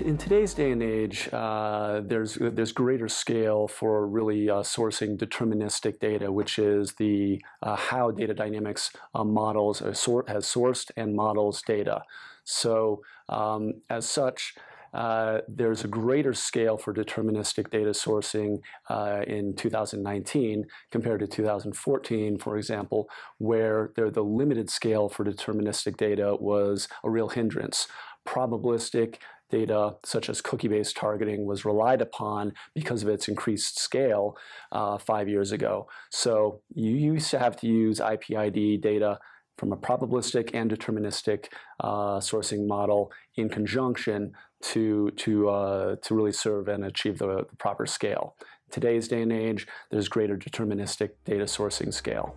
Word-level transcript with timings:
in 0.00 0.16
today's 0.16 0.54
day 0.54 0.72
and 0.72 0.82
age, 0.82 1.28
uh, 1.32 2.00
there's 2.04 2.36
there's 2.40 2.72
greater 2.72 3.08
scale 3.08 3.68
for 3.68 4.06
really 4.06 4.50
uh, 4.50 4.62
sourcing 4.62 5.16
deterministic 5.16 6.00
data, 6.00 6.30
which 6.30 6.58
is 6.58 6.94
the 6.94 7.42
uh, 7.62 7.76
how 7.76 8.10
data 8.10 8.34
dynamics 8.34 8.90
uh, 9.14 9.24
models 9.24 9.82
sort, 9.98 10.28
has 10.28 10.46
sourced 10.46 10.90
and 10.96 11.14
models 11.14 11.62
data. 11.62 12.02
So 12.44 13.02
um, 13.28 13.74
as 13.90 14.08
such. 14.08 14.54
Uh, 14.92 15.40
there's 15.48 15.82
a 15.82 15.88
greater 15.88 16.32
scale 16.32 16.78
for 16.78 16.94
deterministic 16.94 17.68
data 17.68 17.90
sourcing 17.90 18.60
uh, 18.88 19.22
in 19.26 19.52
2019 19.56 20.64
compared 20.92 21.18
to 21.18 21.26
2014, 21.26 22.38
for 22.38 22.56
example, 22.56 23.08
where 23.38 23.90
there, 23.96 24.08
the 24.08 24.22
limited 24.22 24.70
scale 24.70 25.08
for 25.08 25.24
deterministic 25.24 25.96
data 25.96 26.36
was 26.38 26.86
a 27.02 27.10
real 27.10 27.28
hindrance 27.28 27.88
probabilistic 28.24 29.16
data 29.50 29.96
such 30.04 30.28
as 30.28 30.40
cookie-based 30.40 30.96
targeting 30.96 31.46
was 31.46 31.64
relied 31.64 32.00
upon 32.00 32.52
because 32.74 33.02
of 33.02 33.08
its 33.08 33.28
increased 33.28 33.78
scale 33.78 34.36
uh, 34.72 34.98
five 34.98 35.28
years 35.28 35.52
ago. 35.52 35.86
So 36.10 36.60
you 36.74 36.92
used 36.92 37.30
to 37.30 37.38
have 37.38 37.56
to 37.58 37.66
use 37.66 38.00
IPID 38.00 38.80
data 38.80 39.18
from 39.58 39.72
a 39.72 39.76
probabilistic 39.76 40.50
and 40.52 40.70
deterministic 40.70 41.46
uh, 41.80 42.18
sourcing 42.18 42.66
model 42.66 43.12
in 43.36 43.48
conjunction 43.48 44.32
to, 44.62 45.10
to, 45.12 45.48
uh, 45.48 45.96
to 46.02 46.14
really 46.14 46.32
serve 46.32 46.68
and 46.68 46.84
achieve 46.84 47.18
the, 47.18 47.46
the 47.48 47.56
proper 47.58 47.86
scale. 47.86 48.34
today's 48.70 49.06
day 49.06 49.22
and 49.22 49.32
age, 49.32 49.66
there's 49.90 50.08
greater 50.08 50.36
deterministic 50.36 51.10
data 51.24 51.44
sourcing 51.44 51.94
scale. 51.94 52.34